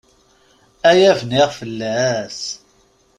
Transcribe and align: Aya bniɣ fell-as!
Aya 0.89 1.11
bniɣ 1.19 1.49
fell-as! 1.59 2.39